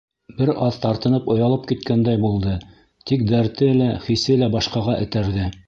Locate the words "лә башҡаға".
4.45-5.01